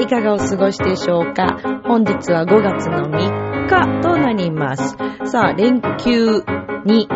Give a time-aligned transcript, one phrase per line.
[0.00, 1.58] いかがお過ごしでしょうか？
[1.84, 4.96] 本日は5月の3日となります。
[5.30, 6.44] さあ、連休
[6.84, 7.08] に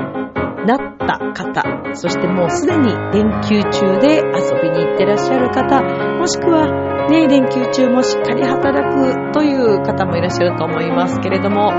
[1.33, 1.63] 方、
[1.95, 5.83] そしてもうすでに連休中で遊びに行ってらっしゃる方、
[6.19, 6.67] もしくは
[7.09, 11.73] ね、連休中もしっかり働くという方もいらっしゃると思いますけれども、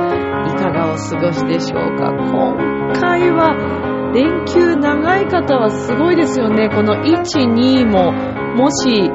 [0.45, 2.11] いかがお過ごしでしょうか？
[2.11, 6.69] 今回は連休長い方はすごいですよね。
[6.69, 8.11] この1、2も、
[8.55, 9.09] もし、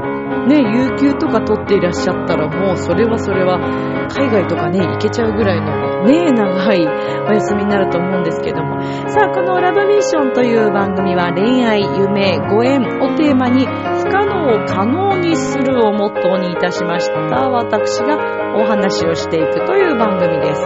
[0.48, 3.60] ね、有給とか取っていらっしゃったらもうそれはそれは
[4.08, 8.80] 海外とかね、行けちゃうぐらいのね、長いお休みになると思うんですけども。
[9.08, 18.16] さあ、このラブミッションという番組は恋愛、夢、ご縁をテーマに不可能を可能にするをモットーにいたしました私が
[18.56, 20.62] お話をしていくという番組です。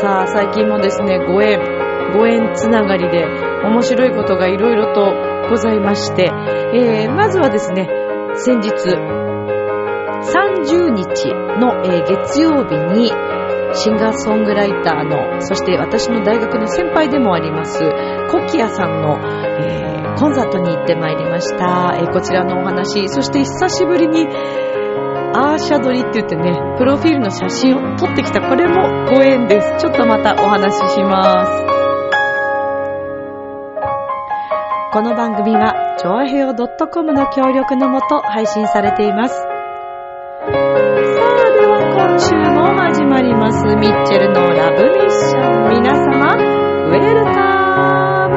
[0.00, 1.58] さあ、最近もですね、ご縁、
[2.12, 3.24] ご縁つながりで
[3.64, 5.12] 面白いことがいろいろと
[5.48, 6.30] ございまして、
[6.74, 8.03] えー、まずはですね、
[8.36, 13.12] 先日、30日の、えー月曜日に、
[13.72, 17.80] シンガーソングライターの、そして私の大学の先輩でもあります、
[18.30, 19.18] コキアさんの、
[19.62, 21.92] えーコンサートに行ってまいりました。
[21.96, 24.28] えーこちらのお話、そして久しぶりに、
[25.36, 29.74] アーシャドリって言ってね、プロフィールの写真を撮ってきた、これもご縁です。
[29.78, 31.73] ちょっとまたお話しします。
[34.94, 39.34] この番組は、ちょあへよ .com の協力のもと配信されています。
[39.34, 39.50] さあ、
[41.50, 43.74] では今週も始まります。
[43.74, 45.82] ミッチェルのラブミッション。
[45.82, 46.36] 皆様、
[46.86, 48.28] ウェルカ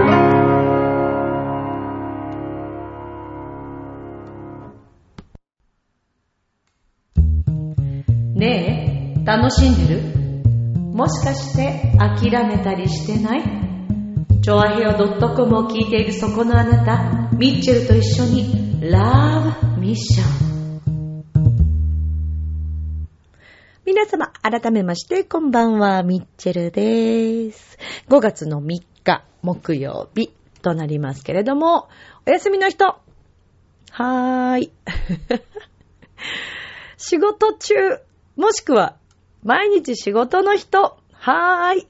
[8.34, 10.02] ムねえ、楽しんでる？
[10.92, 13.67] もしかして諦めたりしてない？
[14.48, 21.24] チョアヘオ .com を聞いているそこのあなた、ミッチェルと一緒にラブミッション。
[23.86, 27.78] 皆様、改めまして、こんばんは、ミッチェルです。
[28.08, 30.32] 5月の3日、木曜日
[30.62, 31.90] となりますけれども、
[32.26, 34.72] お休みの人、はーい。
[36.96, 37.76] 仕事中、
[38.38, 38.96] もしくは、
[39.44, 41.88] 毎日仕事の人、はーい。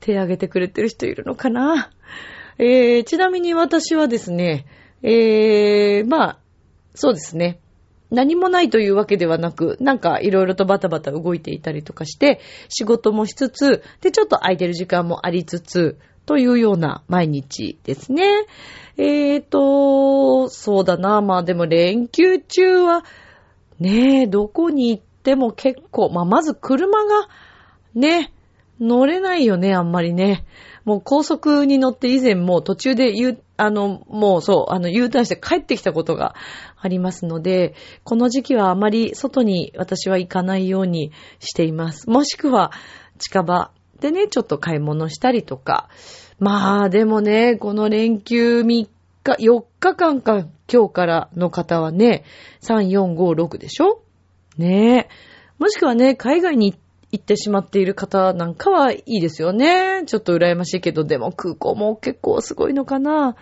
[0.00, 1.90] 手挙げてくれてる人いるのかな？
[2.58, 4.66] えー、ちなみに私はですね、
[5.02, 6.38] えー、まあ、
[6.94, 7.60] そうですね。
[8.10, 15.96] 何もないというわけではなく、なんかいろいろとバタバタ動いていたりとかして、仕事もしつつ、で、ちょっと空いてる時間もありつつ、
[16.26, 18.46] というような毎日ですね。
[18.96, 21.22] えーと、そうだな。
[21.22, 23.04] まあでも連休中は、
[23.78, 27.28] ねえ、どこに行っても結構、まあまず車が、
[27.94, 28.32] ね、
[28.80, 30.46] 乗れないよね、あんまりね。
[30.84, 36.34] もう高速に乗って以前もう途中で U、あの、もうそう、あの U ターンして帰ってきたことが
[36.80, 42.08] ありますので、この時期はあまり外に私は行かないようにしています。
[42.08, 42.72] もしくは
[43.18, 43.70] 近場
[44.00, 45.88] でね、ちょっと買い物したりとか。
[46.38, 48.88] まあでもね、この連休3日、
[49.24, 52.24] 4日間か今日からの方はね、
[52.62, 54.00] 3、4、5、6でしょ？
[54.56, 55.08] ねえ。
[55.58, 60.04] もしくはね、海外に行って行ってしまっている方なんかはいいですよね。
[60.06, 63.36] ちょっと羨ましいけど、でも空港も結構すごいのかな。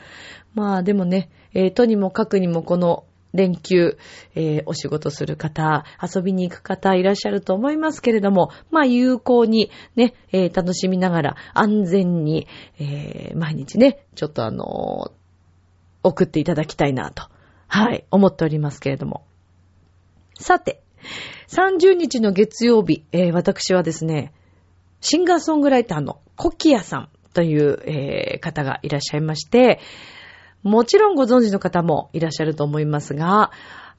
[0.55, 3.99] まあでもね、えーとにもかくにもこの連休、
[4.35, 12.47] えーお仕事する方、遊びに行く方いらっしゃると思いますけれども、まあ有効にね、えー楽しみながら安全に、
[12.79, 15.13] えー毎日ね、ちょっとあの
[16.03, 17.25] 送っていただきたいなと、
[17.67, 19.25] はい、思っておりますけれども。
[20.41, 20.83] さて、
[21.49, 24.33] 30日の月曜日、えー私はですね、
[25.01, 29.81] シンガーソングライターの KOKIA さんという、えー方がいらっしゃいまして、
[30.63, 33.51] もちろんご存知の方もいらっしゃると思いますが、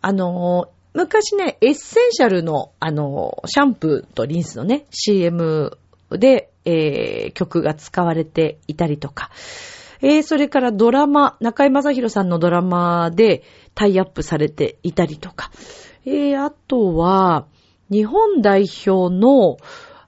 [0.01, 5.77] あのー昔ね、エッセンシャルの、あのーシャンプーとリンスのね、CM
[6.11, 9.29] で、え曲が使われていたりとか、
[10.01, 13.43] えーそれからドラマ、中井正宏さんのドラマで
[13.75, 15.51] タイアップされていたりとか、
[16.09, 17.45] えーあとは、
[17.91, 19.57] 日本代表の、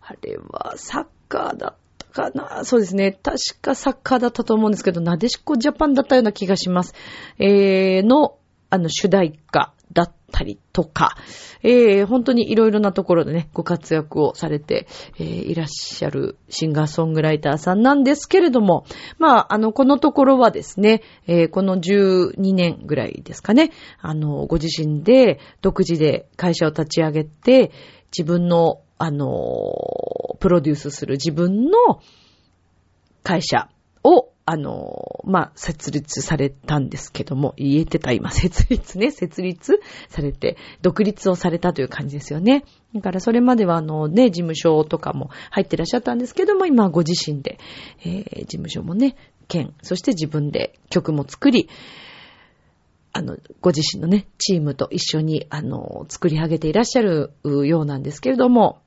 [0.02, 2.66] あれはサッカーだったかな？
[2.66, 3.12] そうですね。
[3.12, 6.94] 確かサッカーだったと思うんですけど、なでしこジャパンだったような気がします。
[7.40, 8.38] えーの、
[8.70, 11.16] あの、主題歌だったりとか、
[11.64, 14.88] えー、本当にいろいろなところでね、ご活躍をされて、
[15.20, 18.86] えー、いらっしゃるシンガーソングライターさんなんですけれども、
[19.20, 27.72] まあ、あの、このところはですね、えー、この12年ぐらいですかね、あの、ご自身で独自で会社を立ち上げて、
[28.18, 29.28] 自分の、あの、
[30.40, 32.02] プロデュースする自分の
[33.24, 33.70] 会社
[34.04, 42.66] をあの、まあ、設立されたんですけども、言えてた今、 設立ね、設立されて、独立をされたという感じですよね。
[42.94, 47.60] だからそれまではあのね、事務所とかも入ってらっしゃったんですけども、今ご自身で、
[48.02, 49.16] えー、事務所もね、
[49.48, 51.70] 兼、そして自分で曲も作り、
[53.14, 58.82] あの、ご自身のね、チームと一緒に、あの、作り上げていらっしゃるようなんですけれども、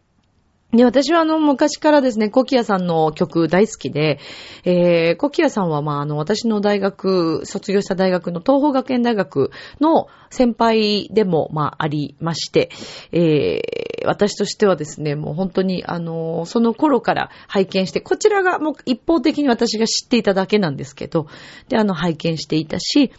[0.72, 4.19] で、私はあの、昔からですね、コキアさんの曲大好きで、
[4.64, 12.70] えー、コキアさんはまあ、あの、私の大学、卒業した大学の東方学園大学の先輩でも、まあ、ありまして、
[13.12, 21.28] えー、私としてはですね、もう本当に、あの、その頃から拝見して、こちらがもう一方的に私が知っていただけなんですけど、
[21.69, 23.12] で、あの、拝見していたし、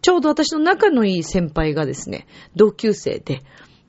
[0.00, 2.26] ちょうど私の仲のいい先輩がですね、
[2.56, 3.42] 同級生で、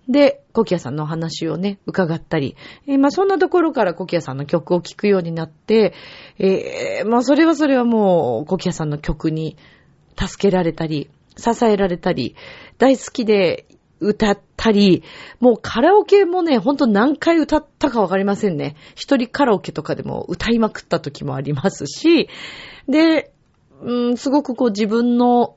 [0.07, 2.56] で、コキアさんのお話をね、伺ったり、
[2.88, 5.94] えー、まあそんなところからコキアさんの曲を聴くようになって、
[6.38, 9.57] えー、まあそれはそれはもう、コキアさんの曲に
[10.18, 12.36] 助けられたり、支えられたり、
[12.78, 13.66] 大好きで
[14.00, 15.04] 歌ったり、
[15.40, 18.75] もうカラオケもね、ほんと何回歌ったかわかりませんね。
[18.96, 22.30] 一人カラオケとかでも歌いまくった時もありますし、
[22.88, 23.31] で、
[23.81, 25.56] うん、すごくこう自分の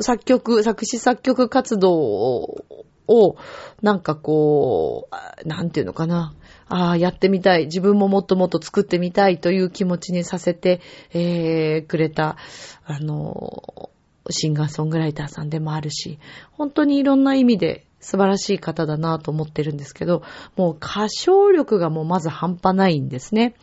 [0.00, 2.64] 作曲、作詞作曲活動を
[3.08, 3.36] を、
[3.82, 5.08] なんかこ
[5.44, 6.34] う、なんていうのかな。
[6.68, 7.66] ああ、やってみたい。
[7.66, 10.80] 自分ももっともっと作ってみたいという気持ちにさせて、
[11.12, 12.36] えー、くれた、
[12.84, 13.90] あの、
[14.30, 16.18] シンガーソングライターさんでもあるし、
[16.52, 20.22] 本当にいろんな意味で素晴らしい方だなと思ってるんですけど、
[20.56, 23.54] もう歌唱力がもうまず半端ないんですね。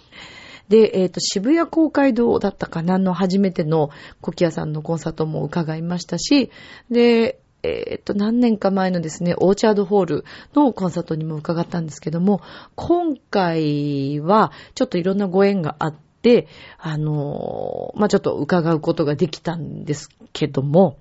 [0.70, 3.90] で、えっ、ー、と、渋谷公会堂だったかなの初めての
[4.22, 6.52] コキアさんのコンサートも伺いましたし、
[6.90, 12.42] で、えっと、何年か前のですね、オーチャードホールのコンサートにも伺ったんですけども、
[12.76, 20.98] 今回はちょっといろんなご縁があって、あの、まあ、ちょっと伺うことができたんですけども、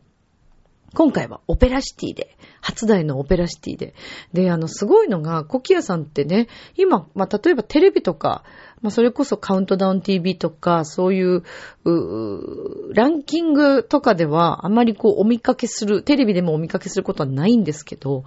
[0.95, 3.95] 今回はオペラシティで、初代のオペラシティで。
[4.33, 8.45] で、あの、すごいのが、コキアさんってね、今、まあ、例えばテレビとか、
[8.83, 11.43] まあ、それこそカウントダウン TV とか、そういう、
[11.85, 18.25] うランキングとかでは、あまりこう、お見かけする、テレビでもお見かけすることはないんですけど、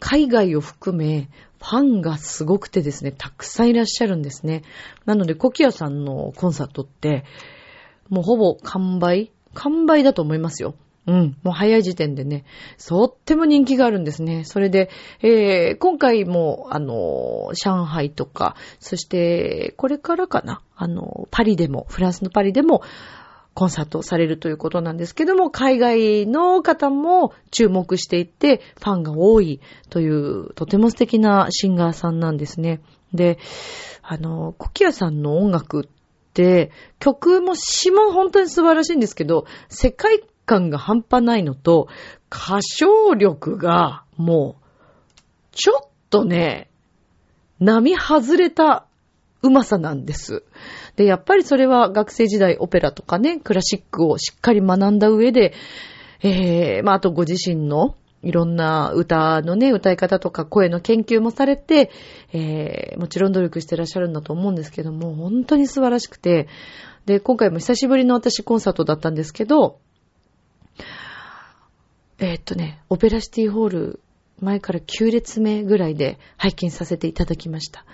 [0.00, 1.28] 海外を含め、
[1.60, 4.62] ファンがすごくてですね、たくさんいらっしゃるんですね。
[5.04, 7.24] なので、コキアさんのコンサートって、
[8.08, 10.74] もうほぼ完売完売だと思いますよ。
[11.06, 11.36] うん。
[11.42, 12.44] もう早い時点でね、
[12.78, 14.44] とっても人気があるんですね。
[14.44, 14.88] それで、
[15.20, 22.82] えー、今回も、あの、上海とか、そして、これからかな、あの、パリでも、フランスのパリでも、
[23.54, 29.60] コンサートされるということなんですけども、海外の方も注目していて、ファンが多い
[29.90, 32.80] という、とても素敵なシンガーさんなんですね。
[33.12, 33.38] で、
[34.02, 41.88] あの、コキアさんの音楽って、曲も詩も本当に素晴らしいんですけど、世界感が半端ないのと、
[42.30, 44.62] 歌唱力がもう、
[45.52, 46.70] ちょっとね、
[47.60, 48.86] 波外れた
[49.42, 50.44] うまさなんです。
[50.96, 55.52] で、やっぱりそれは学生時代オペラとかね、クラシックをしっかり学んだ上で、
[56.22, 61.90] えー、まあ、あとご自身のいろんな歌のね、歌い方とか声の研究もされて、
[62.32, 66.46] えー、もちろん努力してらっしゃるんだと思うんですけども、本当に素晴らしくて、
[67.04, 69.80] で、今回も久しぶりの私コンサートだったんですけど、
[72.24, 74.00] えー、っとね、オペラシティホール、
[74.40, 77.84] 前から9列目ぐらいで拝見させていただきました。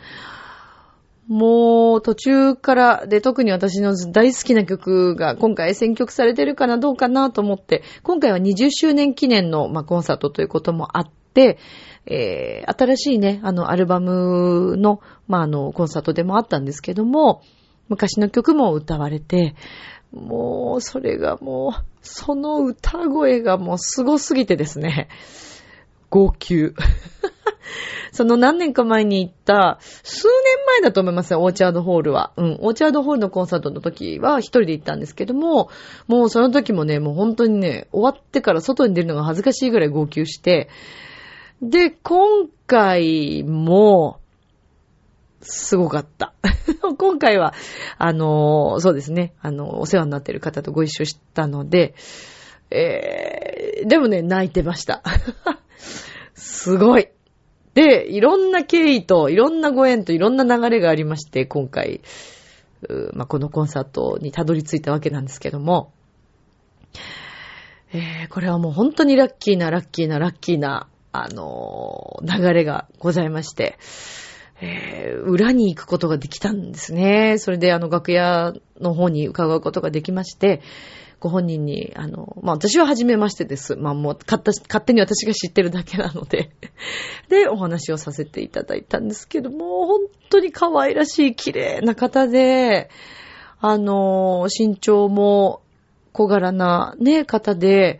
[1.28, 11.58] もう途中からで特に私の大好きな曲が今回選曲されてるかなどうかなと思って、今回は20周年記念の、まあ、コンサートということもあって、
[12.04, 17.42] えー、新しいね、あのアルバムの、まあ、あのコンサートでもあったんですけども、
[17.88, 19.54] 昔の曲も歌われて、
[20.12, 25.08] もう、それがもう、その歌声がもう凄すぎてですね、
[26.10, 26.74] 号泣。
[28.12, 32.32] その何年か前に行った、数年前だと思いますよ、オーチャードホールは。
[32.36, 35.68] うん、オーチャードホールのコンサートの時は一人で行ったんですけども、
[36.06, 40.68] もうその時もね、もう本当にね、終わってから外に出るのが恥ずかしいぐらい号泣して、
[41.60, 44.20] で、今回も、
[45.40, 46.34] すごかった。
[46.98, 47.54] 今回は、
[47.96, 51.94] あの、そうですね、あの、お世話になっている方とご一緒したので、
[52.70, 55.02] えー、でもね、泣いてました。
[56.34, 57.08] すごい。
[57.74, 62.00] で、いろんな経緯と、いろんなご縁と、いろんな流れがありまして、今回、
[63.12, 65.92] まあ、このコンサートにたどり着いたわけなんですけども、
[67.92, 73.78] えー、これはもう本当にラッキーな、ラッキーな、ラッキーな、あのー、流れがございまして、
[74.60, 77.38] えー、裏に行くことができたんですね。
[77.38, 80.62] それであの楽屋の方に伺うことができまして、
[81.20, 83.74] ご本人に、あの、まあ、私は初めましてです。
[83.74, 84.40] まあ、もう、勝
[84.84, 86.50] 手に私が知ってるだけなので
[87.28, 90.00] で、お話をさせていただいたんですけども、本
[90.30, 92.88] 当に可愛らしい、綺麗な方で、
[93.60, 95.60] あの、身長も
[96.12, 97.98] 小柄なね、方で、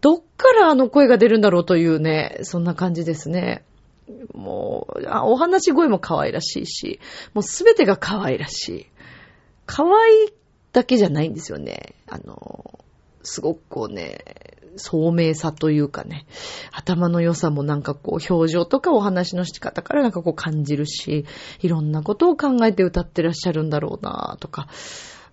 [0.00, 3.64] どっからあの声が出るんだろうというね、そんな感じですね。
[4.34, 7.00] もう、お話し声も可愛らしいし、
[7.34, 8.86] もうすべてが可愛らしい。
[9.66, 10.32] 可愛い
[10.72, 11.94] だけじゃないんですよね。
[12.08, 12.78] あの、
[13.22, 14.18] すごくこうね、
[14.76, 16.26] 聡明さというかね、
[16.72, 21.24] 頭の良さもなんかこう表情とかお話の仕方からなんかこう感じるし、
[21.60, 24.68] いろんなことを考えて歌ってらっしゃるんだろうなとか、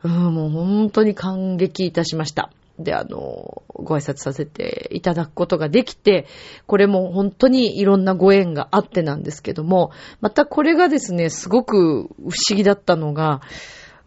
[0.03, 2.51] うん、もう本当に感激いたしました。
[2.79, 6.25] で、あの、ご挨拶させていただくことができて、
[6.65, 13.41] これも本当にいろんなご縁があってなんですけども、またこれがですね、すごく不思議だったのが、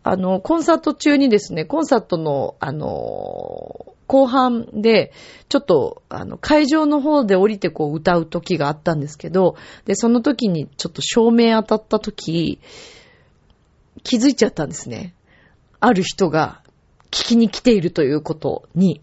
[0.02, 5.12] あの、コンサート中にですね、コンサートの、あの、後半で、
[5.48, 12.60] ちょっと、あの、会場の方で降りてこう歌う時があったんですけど、で、その時にちょっと照明当たった時、
[14.02, 15.14] 気づいちゃったんですね。
[15.80, 16.62] ある人が
[17.10, 19.00] 聞きに来ているということに。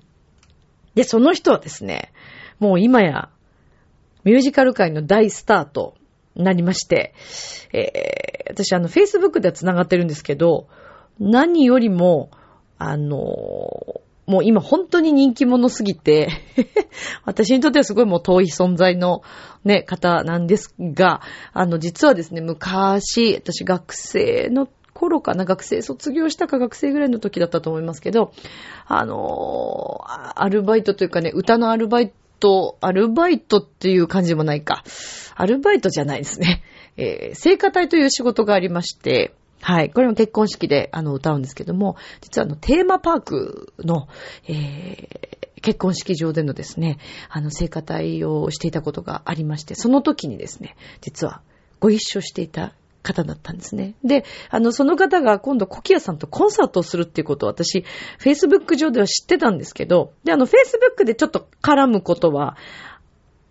[0.95, 2.11] で、その人はですね、
[2.59, 3.29] もう今や、
[4.23, 5.95] ミュージカル界の大スターと
[6.35, 7.13] なりまして、
[7.73, 10.67] えー、私あの、Facebook では繋がってるんですけど、
[11.19, 12.31] 何よりも、
[12.79, 16.29] あのもう今本当に人気者すぎて
[17.23, 19.21] 私にとってはすごいもう遠い存在の
[19.63, 21.21] ね、方なんですが、
[21.53, 24.67] あの、実はですね、昔、私学生の
[25.03, 28.31] 頃かな、学生卒業したか学生ぐらいの時だったと思いますけど、
[28.87, 34.83] あのー、アルバイトというかね、歌のアルバイト、アルバイトっていう感じもないか。
[35.35, 36.63] アルバイトじゃないですね。
[36.95, 39.89] えー、聖歌隊という仕事がありまして、はい。
[39.89, 44.07] これも結婚式で、あの、歌うんですけども、実はあの、テーマパークの、
[44.47, 46.97] えー、結婚式場でのですね、
[47.29, 51.41] あの、聖歌隊をしていたことがありまして、その時にですね、実は
[51.79, 53.93] ご一緒していた方だったんですね。
[54.03, 57.85] で、あの、その方が今度、コキアさんとコンサートをするっていうことを私、
[58.19, 62.57] Facebook 上では知ってたんですけど、で、あの、Facebook でちょっと絡むことは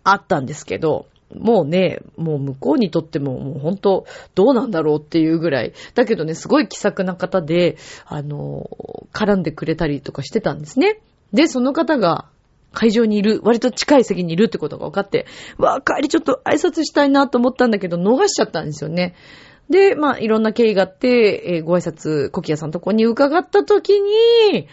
[0.03, 5.73] あったんですけど、もうね、もう向こうにとってももう本当どうなんだろうっていうぐらい。
[5.95, 8.69] だけどね、すごい気さくな方で、あの、
[9.13, 11.01] 絡んでくれたりとかしてたんですね。
[11.33, 12.27] で、その方が
[12.73, 15.27] 会場にいる、割と近い席にいるってことが分かって、
[15.59, 19.15] わあ、帰りちょっと挨拶したいなと思ったんだけど、逃しちゃったんですよね。
[19.71, 24.69] で、まあ、いろんな経緯があって、えー、ご挨拶、コキアさんとこに伺った時に、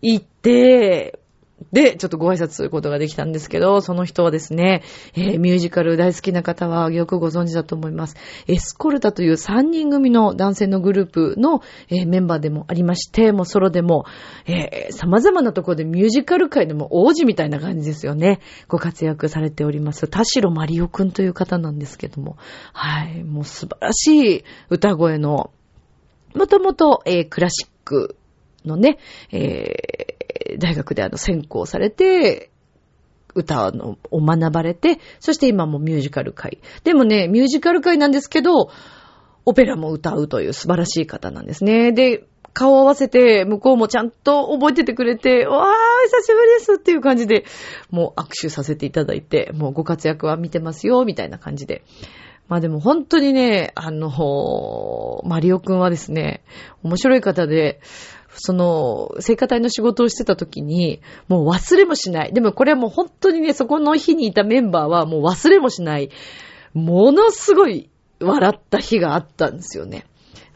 [0.00, 1.18] 行って、
[1.72, 4.82] で、ちょっとご挨拶することができたんですけど、その人はですね、
[5.14, 8.16] えー、ミュージカル大好きな方はよくご存知だと思います。
[8.46, 14.06] エスコルタという3人組の男性のグループの、えー、メンバーでもありまして、もうソロでも、
[14.46, 18.40] えー、様々なところでミュージカル界でも王子みたいな感じですよね。
[18.68, 20.06] ご活躍されております。
[20.06, 22.36] 田代マリオくんという方なんですけども、
[22.72, 25.50] はい、もう素晴らしい歌声の、
[26.34, 28.16] もともと、えー、クラシック
[28.64, 28.98] のね、
[29.32, 29.97] えー、
[30.58, 32.50] 大学であの専攻されて、
[33.34, 36.58] 歌を学ばれて、そして今もミュージカル界。
[36.84, 38.70] でもね、ミュージカル界なんですけど、
[39.44, 41.92] オペラも歌うという素晴らしい方なんですね。
[41.92, 47.44] で、顔を合わせて、向こうもちゃんと覚えててくれて、わー、久しぶりですっていう感じで、
[47.90, 51.84] もう握手させていただいて、もうご活躍は見てますよ、みたいな感じで。
[52.48, 54.10] まあでも本当にね、あの、
[55.24, 56.42] マリオくんはですね、
[56.82, 57.80] 面白い方で、
[58.38, 62.32] その、聖歌隊の仕事をしてた時に、もう忘れもしない。
[62.32, 66.10] でもこれはもう本当にね、そこの日にいたメンバーはもう忘れもしない。
[66.74, 67.90] ものすごい
[68.20, 70.06] 笑った日があったんですよね。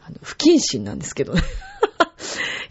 [0.05, 1.41] あの不謹慎なんですけどね。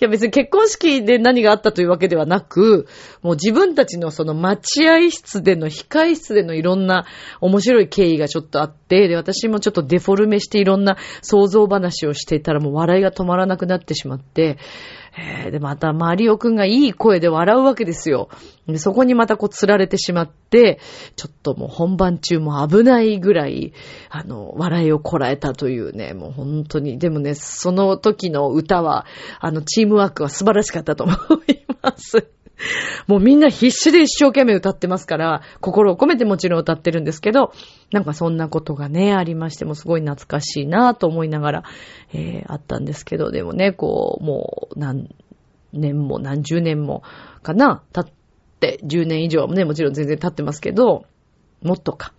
[0.01, 2.89] いや別に結婚式で何があったというわけではなく、
[3.23, 7.07] もう自分たちのその待合室での控え室でのいろんな
[7.41, 14.59] 面白い経緯がちょっとあって、で、私もちょっとデフォルメしていろんな想像話をしていたらもう笑いが止まらなくなってしまって、
[15.17, 18.29] えー、で、また、マリオくんがいい声で笑うわけですよ。
[18.67, 20.81] で、そこにまたこう釣られてしまって、
[21.17, 23.75] ちょっともう本番中も危ないぐらい、
[24.09, 26.99] あの、笑いをこらえたというね、もう本当に。
[26.99, 29.05] でもね、その時の歌は、
[29.39, 31.13] あの、チームワークは素晴らしかったと思
[31.47, 32.33] います。
[33.07, 37.53] もうみんな必死で一生懸命歌ってますから、心を込めてもちろん歌ってるんですけど、
[37.93, 41.63] なんかそんなことがね、ありましてもすごい懐かしいなと思いながら、
[42.13, 45.09] えー、あったんですけど、でもね、こう、もう何
[45.73, 47.03] 年も何十年も
[47.43, 48.13] かな、経っ
[48.61, 51.05] て、10年以上もね、もちろん全然経ってますけど、
[51.63, 52.13] もっとか。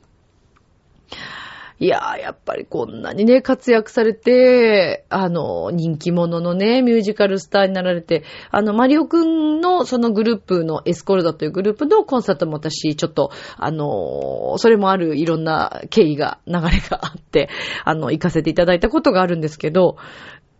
[1.84, 17.50] いやー、やっぱりこんなにね、活躍されて、あの、人気者のね、ミュージカルスターになられて、あの、マリオくんのそのグループのエスコルダというグループのコンサートも私、ちょっと、あの、それもあるいろんな経緯が、流れがあって、
[17.84, 19.98] あの、行かせていただいたことがあるんですけど、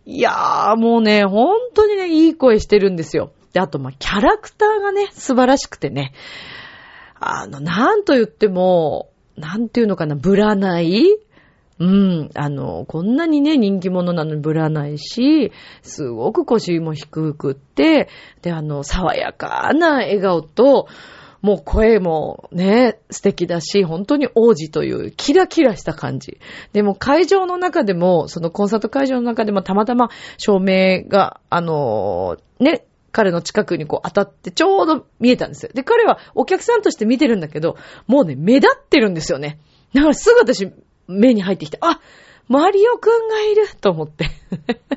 [0.04, 3.32] いやー、もうね、本当にね、いい声してるんですよ。
[3.54, 6.12] で、あと、まキャラクターがね、素晴らしくてね、
[7.18, 11.04] あの、なんと言っても、なんていうのかな、ぶらない
[11.80, 12.30] うん。
[12.34, 15.50] あの、こんなにね、人気者なのにぶらないし、
[15.82, 18.08] すごく腰も低くって、
[18.42, 20.86] で、あの、爽やかな笑顔と、
[21.42, 26.38] もう声もね、素敵だし、本当に王子というキラキラした感じ。
[26.72, 35.70] でも会場の中でも、そのコンサート会場の中でもたまたま照明が、あのね、彼の近くにこう当たってちょうど見えたんですよ。
[35.72, 37.76] で、彼はお客さんとして見てるんだけど、
[38.08, 39.60] もうね、目立ってるんですよね。
[39.94, 40.72] だからすぐ私、
[41.06, 42.00] 目に入ってきて、あ
[42.48, 44.26] マリオくんがいると思って。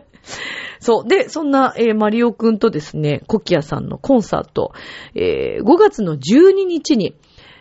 [0.82, 1.08] そう。
[1.08, 4.74] で、そんな、えー、マリオくんとですね、コキアさんのコンサート、
[5.14, 7.16] えー、5月の12日に、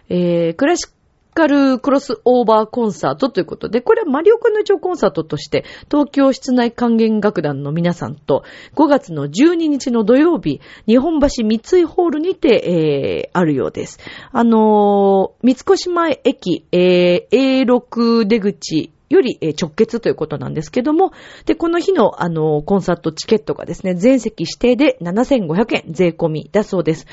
[0.08, 0.96] えー、クラシッ
[1.37, 8.43] カルクロスオーバーコンサートということで、これはマリオくんの一応コンサートとして、東京室内管弦楽団の皆さんと、
[8.75, 14.00] 5月の12日の土曜日、日本橋三井ホールにて、えー、あるようです。
[14.33, 21.12] あのー、三越前駅、えー、A6 出口より直結ということなんですけども、
[21.44, 27.06] で、この日のあの、コンサートチケットがですね、全席指定で7500円税込みだそうです。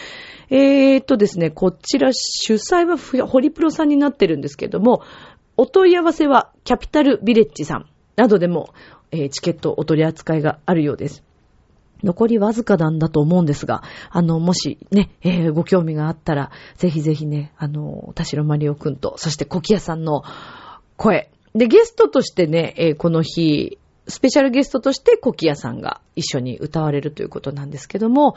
[0.50, 5.04] えー、っとですね、こちら主催はホリプロさんになってるんですけども、
[5.56, 7.86] お問い合わせはキャピタルビレッジさん
[8.16, 8.74] などでも、
[9.12, 11.24] えー、チケットお取り扱いがあるようです。
[12.04, 20.24] 残りわずかなんだと思うんですが、あの、もしね、えー、ご興味があったら、ぜひぜひね、あの、田代マリオくんと、そしてコキヤさんの
[20.98, 21.30] 声。
[21.56, 28.36] で、ゲストとしてね、えー、この日、スペシャルゲストとしてコキヤさんが一緒に歌われるということなんですけども、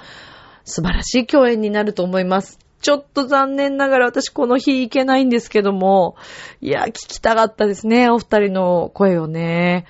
[0.64, 2.58] 素晴らしい共演になると思います。
[2.82, 6.16] ちょっと残念ながら私この日行けないんですけども、
[6.60, 9.86] いや、聞きたかったですね、お二人の声をね。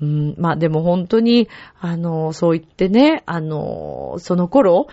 [0.00, 1.48] うん、まあでも本当に、
[1.80, 4.86] あの、そう言ってね、あの、その頃、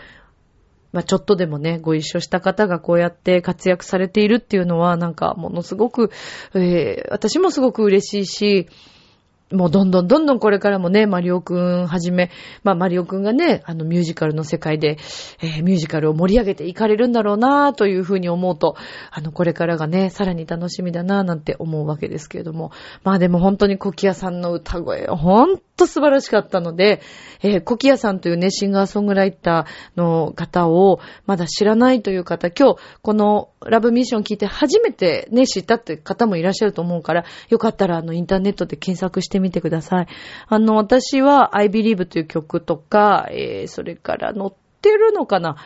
[0.97, 6.09] まあちょっとでもね、ご一緒した方がこうやって活躍されているっていうのは、なんかものすごく、
[6.55, 8.67] えー、私もすごく嬉しいし、
[9.51, 12.31] もうどんどんどんどんこれからもね、マリオくんはじめ、
[12.63, 14.97] まあマリオくんがね、あのミュージカルの世界で、
[15.41, 18.75] えー、ミュージカルを盛り上げていかれるんだろうなというふうに思うと、
[19.09, 22.71] あのこれからがね、さらに楽しみだななんて思うわけですけれども、
[23.03, 27.01] まあでも本当にコキアさんの歌声、ほんと素晴らしかったので、
[27.41, 40.07] えー、コキアさんというね、シンガーソングライターの方をまだ知らないという方、今日このラブミッション聞いて初めてね、知ったって方もいらっしゃると思うから、よかったらあのインターネットで検索してしてみてください。
[40.47, 45.57] あの、私は I Believe という曲とか、えー、それから載ってるのかな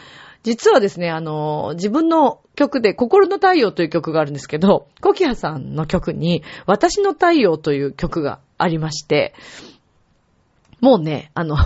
[0.43, 9.33] 実はですね、あの、自分の曲で、心の太陽という曲があるんですけど、コキハさんの曲に、私の太陽という曲がありまして、
[10.79, 11.57] もうね、あの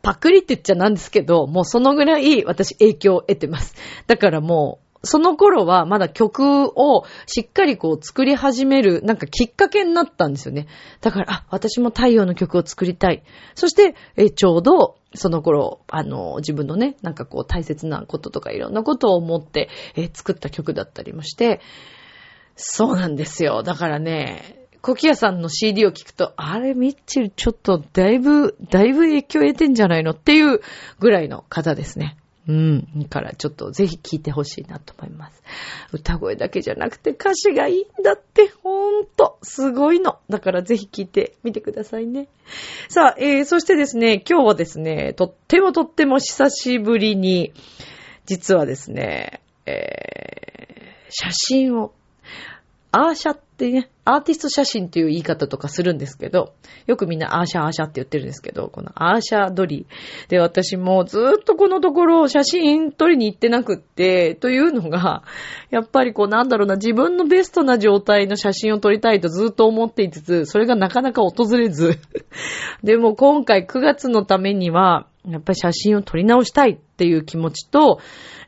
[0.00, 3.74] パクリって言っちゃなんですけど、もうそのぐらい私影響を得てます。
[4.06, 10.68] だからもう、その頃はまだ曲をしっかりこう作り始める、なんかきっかけになったんですよね。
[11.00, 13.24] だから、あ、私も太陽の曲を作りたい。
[13.54, 21.60] そして、えちょうど、その頃、あの、自分のね、なんかこう大切なこととかいろんなことを思って、え作った曲だったりもして、
[22.54, 23.62] そうなんですよ。
[23.62, 30.60] だからね、コキアさんの CD を聞くと、あれ、ミッチェルちょっとだいぶ、だいぶ影響得てんじゃないのっていう
[30.98, 32.16] ぐらいの方ですね。
[32.48, 33.06] うん。
[33.08, 35.42] からちょっとぜひ聴いてほしいなと思います。
[35.92, 40.18] 歌声だけじゃなくて歌詞がいいんだって、ほんと、すごいの。
[40.28, 42.28] だからぜひ聴いてみてくださいね。
[42.88, 47.52] さあ、えー、そしてですね、今日はですね、とってもとっても久しぶりに、
[48.26, 51.92] 実はですね、えー、写真を、
[52.90, 56.54] アーシャってね、アーティスト写真っていう言い方とかするんですけど、
[56.86, 59.86] よくみんなアーシャアーシャって言ってるんですけど、このアーシャ撮り。
[60.28, 65.22] で、私もずっとこのところ写真撮りに行ってなくって、というのが、
[65.70, 72.00] やっぱりこうなんだろうな、自分のベストな状態の写真を撮りたいとずっと思っていつつ、それがなかなか訪れず。
[72.82, 78.00] でも今回9月のためには、やっぱり写真を撮り直したいっていう気持ちと、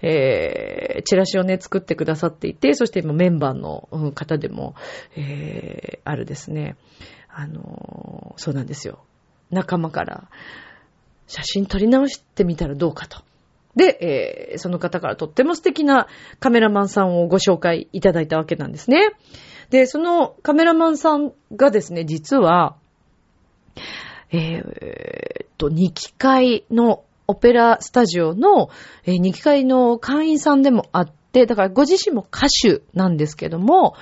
[0.03, 4.75] えー、チラシをね、作ってくださっていて、そして今メンバーの方でも、
[5.17, 6.77] えー、あるですね、
[7.29, 9.05] あのー、そうなんですよ。
[9.51, 10.29] 仲間から、
[11.27, 13.23] 写真撮り直してみたらどうかと。
[13.77, 16.07] で、えー、その方からとっても素敵な
[16.39, 19.13] カメラマンさんをご紹介いただいたわけなんですね。
[19.71, 22.77] で、そのカメラマンさんがですね、実は、
[24.31, 25.24] えー、
[25.65, 28.69] と、二機会のオペラスタジオの、
[29.05, 33.95] えー、二機会の会員さんでもあって、だからご自身も歌手なんですけども、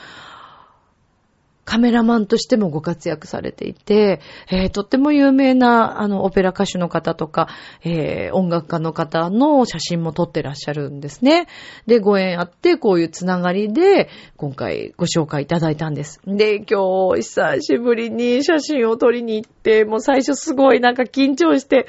[1.64, 4.20] カメラマンとしてもご活躍されていて、
[4.51, 7.48] えー、とっても有名な、あの、オペラ歌手の方とか、
[7.85, 11.46] えー、音楽家の方の写真も撮ってらっしゃるんですね。
[11.87, 16.20] で、ご縁あって、こういうつながりで、今回ご紹介いただいたんです。
[16.27, 21.87] で、今日、久しぶりに写真を撮りに行って、もう最初すごいなんか緊張して、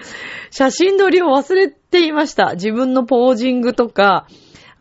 [0.52, 2.54] 写真撮りを忘れていました。
[2.54, 4.28] 自分のポージングとか、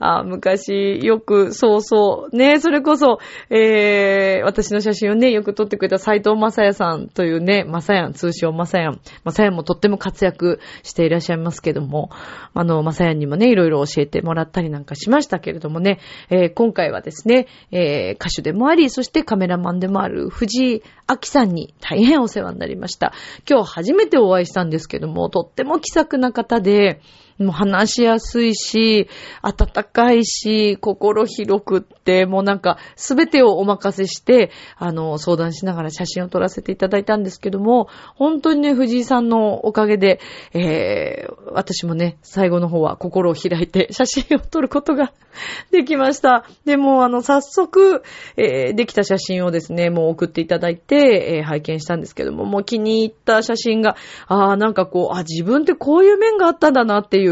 [0.04, 8.98] あ昔、よく、そうそう、ね、それこそ、えー、私の写真をね、よく撮ってくれた斎藤正也さんというね、正也、通称正也。
[9.24, 12.10] 正也もとっても活躍していらっしゃいますけども、
[12.52, 23.12] あの、正也にもね、いろいろ教えてもらったりなんかしましたけれどもね、えー、今回はですね、えー、歌手でもあり、そしてカメラマンでもある藤井明さんに大変お世話になりました。
[23.48, 27.00] 今日初めてお会いしたんですけども、とっても気さくな方で、
[27.38, 29.08] もう話しやすいし、
[29.42, 40.20] 温かいし、心広くって、もうなんか、すべてをお任せして、あの、相談しながら写真を撮らせていただいたんですけども、本当にね、藤井さんのおかげで、
[40.54, 45.12] えー、私もね、最後の方は心を開いて写真を撮ることが
[45.70, 46.44] できました。
[46.64, 48.02] でも、あの、早速、
[48.36, 57.31] えー、できた写真をですね、もう送っていただいて、えー、拝見したんですけども、もう気に入った写真が、ああ、なんかこう、あ、自分ってこういう面があったんだなっていう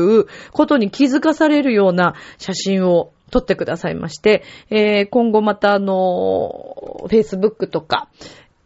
[0.52, 8.08] ことに気づかされるような写真を撮ってくださいまして、えー、今後またあの、Facebook とか、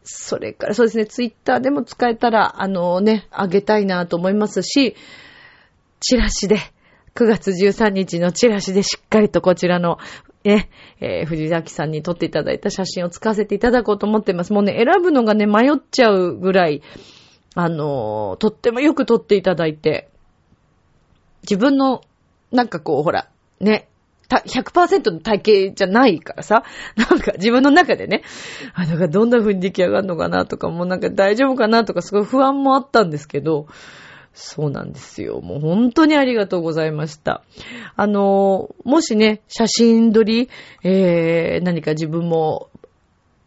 [0.04, 4.96] それからそうですね、Twitter でも使えたら、あのね、あげたいなと思いますし、
[6.00, 6.58] チラシで、
[7.14, 9.98] 9月13日のチラシでしっかりとこちらの、
[10.42, 10.68] ね、
[11.00, 14.52] えー、藤崎さんに撮っていただいた写真を使わせていただこうと思ってます。
[14.52, 16.82] もうね、選ぶのがね、迷っちゃうぐらい、
[17.54, 20.10] あのー、とってもよく撮っていただいて、
[21.44, 22.02] 自分の、
[22.50, 23.28] なんかこう、ほら、
[23.60, 23.88] ね、
[24.28, 26.64] 100%の体型じゃないからさ、
[26.96, 28.22] なんか自分の中でね、
[28.74, 33.66] あ、なんかどんな風に出来上がるのかなとか、もうなんか大丈夫かなとか、すごい不安もあったんですけど、
[34.32, 35.40] そうなんですよ。
[35.40, 37.42] もう本当にありがとうございました。
[37.94, 40.48] あの、もしね、写真撮り、
[40.82, 42.68] えー、何か自分も、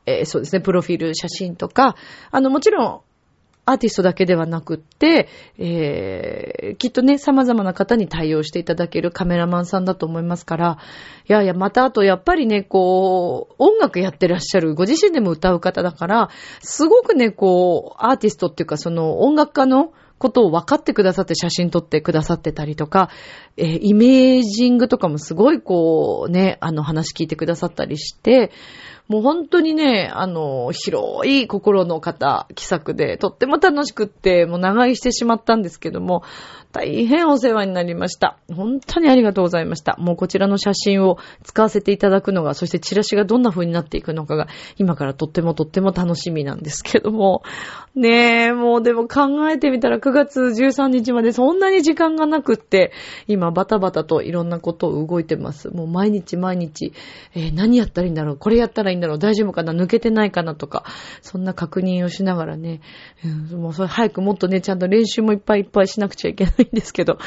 [0.06, 1.98] えー、そうですね、プロフィール写真とか、
[2.32, 3.02] あの、もちろん、
[3.68, 5.28] アーティストだけではなくって、
[5.58, 10.78] えー、きっとね、様々な方に対応していただけるカメラマンさんだと思いますから、
[11.28, 16.30] いやいや、またあとやっぱりね、こう、音楽やってらっしゃる、ご自身でも歌う方だから、
[16.62, 23.10] すごくね、こう、アーティストっていうか、その音楽家のことを分かってくださって写真撮ってくださってたりとか、
[23.56, 28.52] えー、イメージングとかもすごいこうね、あの話聞いてくださったりして、
[29.08, 36.24] もう本当にね、あの、広い心の方、気さくで、とっても楽しくって、もう長居してしまったんですけども、
[36.74, 38.38] 大変お世話になりました。
[38.54, 39.96] 本当にありがとうございました。
[39.98, 47.44] もうこちらの写真を使わせていただくのが、そしてチラシがどんな風になっていくのかが、今からとってもとっても楽しみなんですけども、
[47.96, 52.94] ねえ、もうでも考えてみたら9月13日までそんなに時間がなくって、
[53.28, 55.70] 今バタバタといろんなことを動いてます。
[55.70, 56.94] もう毎日毎日、
[57.36, 60.86] えー、何やったらいいんだろうこれやったらいいんだろう大丈夫かな抜けてないかなとか、
[61.22, 62.80] そんな確認をしながらね、
[63.26, 67.18] うん、もうそれ早くもっとね、ちゃんと練習もいっぱいいっぱいしなくちゃいけないんですけど、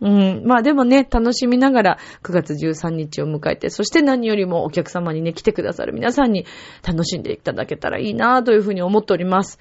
[0.00, 6.46] うん、まあでもね、楽しみながら9月13日を迎えて、そして何よりもお客様にね、来てくださる皆さんに
[6.86, 9.58] 楽しんでいただけたらいいなというふうに思っております。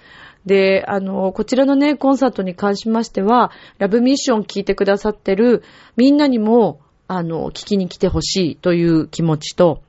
[0.50, 5.62] で、あの、こちらのね、コンサートに関しましては、ラブミッション聞いてくださってる
[5.96, 9.84] みんなにも、あの、聞きに来てほしいという気持ちと、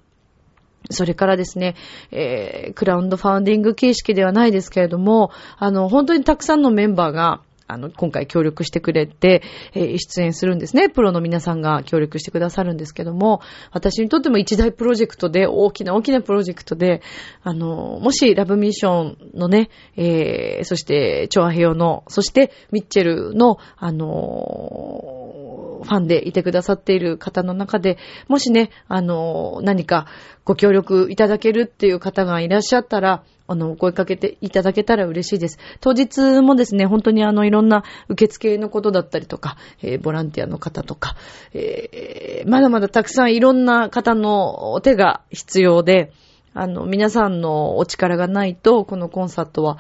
[0.91, 1.77] それからですね、
[2.11, 7.41] えー、クラウンドファンディング形式ではないですけれども、あの、本当にたくさんのメンバーが、
[7.73, 9.43] あの、今回協力してくれて、
[9.75, 10.89] えー、出演するんですね。
[10.89, 13.41] プロの皆さんが協力してくださるんですけども、
[13.73, 17.03] 私にとっても一大プロジェクトで、大きな大きなプロジェクトで、
[17.43, 30.07] あの、もしラブミッションのね、えー、そして、チョアヘヨの、そして、ミッチェルの、あの、ファンでいてくださっている方の中で、もしね、あの、何か
[30.45, 35.59] ご協力いただけるっていう方がいらっしゃったら、あの、声かけていただけたら嬉しいです。
[35.81, 41.17] 当日もですね、本当にあの、いろんな受付のことだったりとか、えー、ボランティアの方とか、
[41.53, 46.13] えー、まだまだたくさんいろんな方のお手が必要で、
[46.55, 49.79] あの、皆さんのお力がないと、このコンサートは、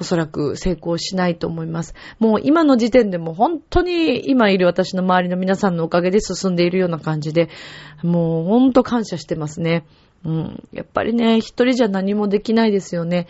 [0.00, 1.94] おそらく成功しないと思います。
[2.18, 7.48] もう今の時点でも本当に今いる私の周りの皆さんのおかげで進んでいるような感じで、
[8.02, 9.86] もう本当感謝してますね。
[10.24, 10.68] うん。
[10.72, 13.26] やっぱりね、一人じゃ何もできないですよね。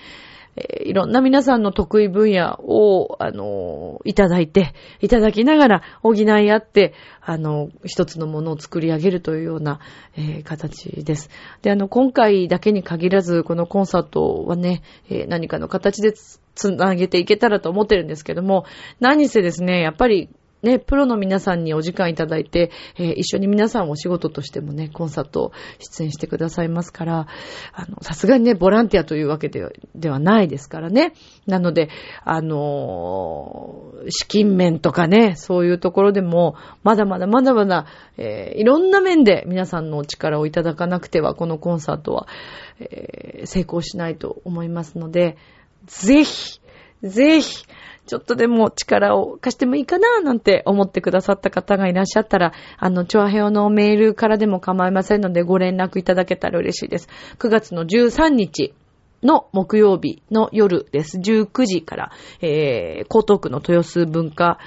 [0.56, 9.80] えー、いろんな皆さんの得意分野を、あのー、いただいて、いただきながら補い合って、あのー、一つのものを作り上げるというような、
[10.16, 11.30] え形です。
[11.62, 18.64] で、あの、今回だけに限らず、このコンサートはね、え何かの形でつなげていけたらと思ってるんですけども、
[19.00, 20.28] 何せですね、やっぱり
[20.64, 27.26] ね、プロの皆さんにお時間いただいて、えー、一緒に皆さんお仕事としてもね、コンサート出演してくださいますから、
[27.72, 31.12] あの、さすがにね、ボランティアというわけではではないですからね。
[31.46, 31.90] なので、
[32.24, 42.26] あのー、資金面とかね、そういうところでも、まだまだまだまだ、えー、いろんな面で皆さんのお力をいただかなくては、このコンサートは、
[42.80, 45.36] えー、成功しないと思いますので、
[45.86, 46.60] ぜひ、
[47.02, 47.66] ぜひ、
[48.06, 57.08] ちょっとでも力を貸してもいいかななんて思ってくださった方がいらっしゃったら、あの、チョアヘオのメールからでも構いませんのでご連絡いただけたら嬉しいです。
[57.38, 58.74] 9月の13日。
[59.22, 61.16] の木曜日の夜です。
[61.18, 62.12] 19時から、
[62.42, 64.58] えー、江東区の豊洲文化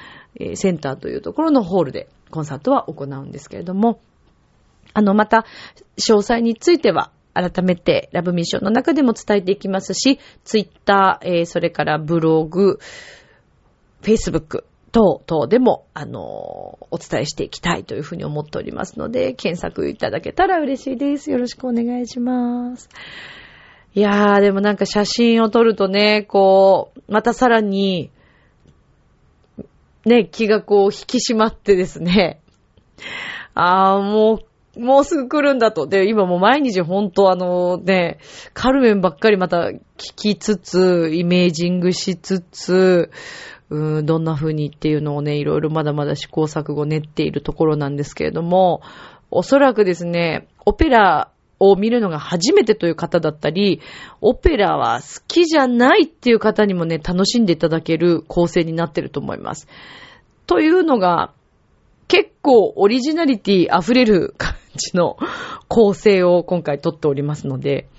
[0.55, 3.99] センターというところのホールでコンサートは行うんですけれども、
[4.93, 5.45] あの、また、
[5.97, 12.79] 詳細については、改めてラブミッションの中でも伝えていきますし、ツイッター、えー、それからブログ、
[14.01, 21.29] Facebook 等々でも、あの、お伝えしていきたいというふうに思っておりますので、検索いただけたら嬉しいです。
[21.29, 22.89] よろしくお願いします。
[23.93, 28.11] いやー、でもなんか写真を撮るとね、こう、またさらに、
[30.05, 32.39] ね、気がこう引き締まってですね、
[33.53, 34.39] あー、もう、
[34.77, 35.87] もうすぐ来るんだと。
[35.87, 38.19] で、今もう毎日ほんとあのね、
[38.53, 43.11] カルメンばっかりまた聞きつつ、イメージングしつつ、
[43.69, 48.81] うん、どんな風にっていうのをね、いろいろまだまだ試行錯誤練っているところなんですけれども、
[49.29, 53.81] おそらくですね、オペラを見るのが初めてという方だったり、
[54.21, 59.67] オペラは好きじゃないっていう方にもね、楽しんでいただける構成になってると思います。
[60.45, 61.33] というのが、
[62.07, 64.33] 結構オリジナリティ溢れる
[64.77, 65.17] じの
[65.67, 67.89] 構成を今回撮っておりますので、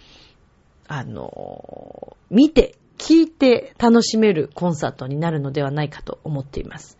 [0.86, 6.98] あの、見て聞いて楽しめるコンサートになるのではないかと思っています。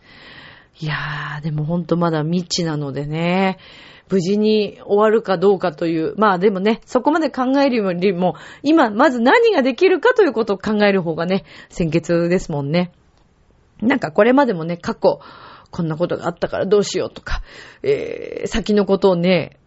[0.79, 3.57] いやー、でもほんとまだ未知なのでね、
[4.09, 12.91] 無事に終わるかどうかという、まあでもね、そこまで考えるよりも、今まず何ができるかということを考える方がね、先決ですもんね。
[13.81, 15.19] なんかこれまでもね、過去、
[15.71, 17.43] こんなことがあったからどうしようとか、
[17.83, 19.58] えー、先のことをね、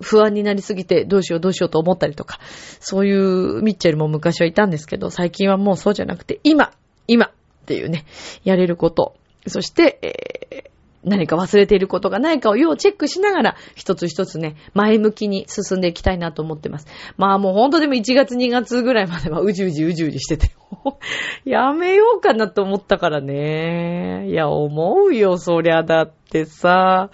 [0.00, 2.38] 不安になりすぎてどうしようどうしようと思ったりとか、
[2.80, 6.72] そういうミッチェルも昔はいたんですけど、最近はもうそうじゃなくて、今
[7.08, 7.30] 今っ
[7.66, 8.04] ていうね、
[8.44, 9.14] やれること。
[9.46, 10.70] そして、えー、
[11.04, 16.86] 何か忘れていることがないかを要チェックしながら、一つ一つね、前向きに進んでいきたいなと思ってます。
[17.16, 20.50] まあもうほんとでも1月2月ぐらいまではうじうじうじうじしてて、
[21.44, 24.28] やめようかなと思ったからね。
[24.28, 27.10] いや、思うよ、そりゃだってさ。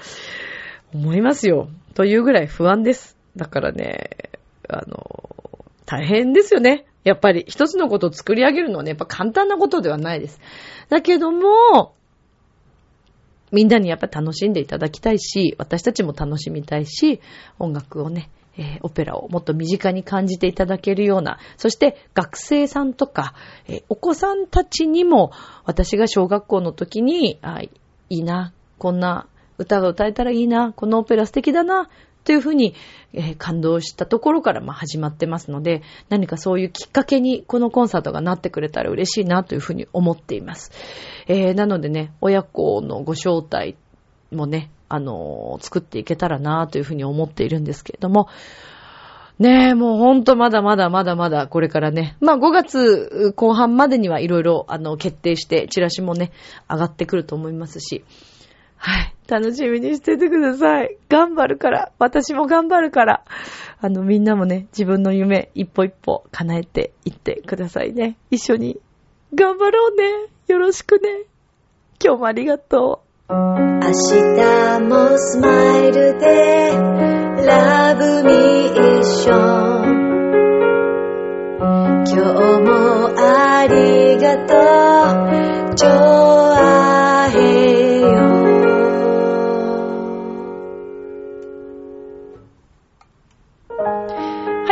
[0.92, 1.68] 思いますよ。
[1.94, 3.16] というぐらい不安です。
[3.36, 4.30] だからね、
[4.68, 6.86] あの、大変ですよね。
[7.04, 10.40] やっぱり一つのことを作り上げるのはね、やっぱ簡単なことではないです。
[10.88, 11.94] だけども、
[13.52, 17.20] みんなにやっぱ楽しんでいただきたいし、私たちも楽しみたいし、
[17.58, 23.34] 音楽をね、えー、オペラをもっと身近に感じていただけるような、そして学生さんとか、
[23.68, 25.30] えー、お子さんたちにも、
[25.64, 27.70] 私が小学校の時に、あい
[28.08, 29.28] いな、こんな
[29.58, 31.88] 歌が歌えたらいいな、このオペラ素敵だな、
[32.24, 32.74] というふうに、
[33.12, 40.72] えー、感動したところからまあ始まってますので、何かそういうきっかけにこのコンサートがなってくれたら嬉しいなというふうに思っています。
[41.28, 43.76] えー、なのでね、親子のご招待
[44.32, 48.28] もね、あのー、作っていけたらなというふうに思っているんですけれども、
[49.38, 52.16] ねえ、もうほんとまだまだまだまだこれからね。
[52.20, 56.30] まあ5月後半までにはいろいろあの決定してチラシもね、
[56.70, 58.04] 上がってくると思いますし、
[58.84, 59.14] はい。
[59.26, 60.98] 楽しみにしててください。
[61.08, 61.90] 頑張るから。
[61.98, 63.24] 私も頑張るから。
[63.80, 68.18] あの、みんなもね、自分の夢、一歩一歩叶えていってくださいね。
[68.30, 68.78] 一緒に
[69.34, 70.04] 頑張ろうね。
[70.48, 71.22] よろしくね。
[72.04, 73.32] 今日もありがとう。
[73.32, 76.72] 明日もスマイルで
[77.46, 79.94] ラブミッション
[82.04, 82.16] 今日
[82.60, 84.64] もありがとう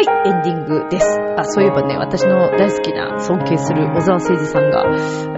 [0.02, 1.06] い、エンディングです。
[1.36, 4.84] あ、そういえばね、私の大好きな尊敬する小沢誠二さんが、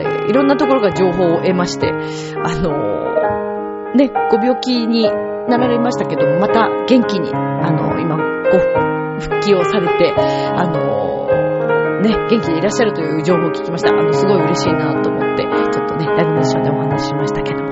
[0.01, 5.05] えいろんなところが情報を得まして、あのーね、ご病気に
[5.49, 8.59] なられましたけども、また元気に、あのー今、ご
[9.21, 13.91] 復帰をされて、あのーね、元気でいらっしゃるという情報を聞きました。
[13.91, 17.64] あの、すごい嬉しいなと思って、ちょっとね、ラブミッションでお話ししましたけど。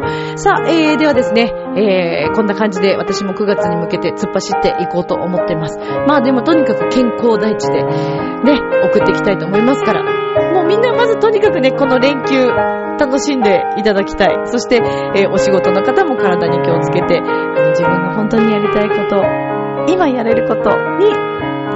[0.43, 5.79] さあ、えー、ではですね、えー、こんな感じで私も9月に向けて突っ走っていこうと思ってます。
[5.79, 10.03] まあでもとにかく健康第一で、ね、送っていきたいと思いますから、
[10.53, 12.49] もうみんなまずとにかくね、この連休、
[12.99, 14.35] 楽しんでいただきたい。
[14.47, 14.83] そして、
[15.15, 19.23] えーお仕事の方も体に気をつけて、自分が本当にやりたいこと、
[19.93, 21.07] 今やれることに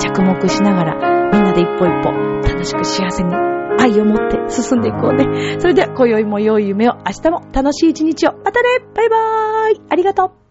[0.00, 2.11] 着目しながら、みんなで一歩一歩、
[2.42, 5.59] 楽しく幸せに、愛を持って進んでいこうね。
[5.61, 8.33] それでは、今宵も良い夢を、明日も楽しい一日を。
[8.33, 10.46] またねバイバーイありがとう